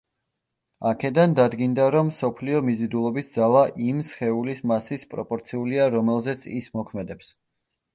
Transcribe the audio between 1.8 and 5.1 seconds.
რომ მსოფლიო მიზიდულობის ძალა იმ სხეულის მასის